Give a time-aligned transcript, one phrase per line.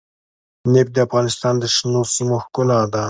[0.73, 2.99] نفت د افغانستان د شنو سیمو ښکلا ده.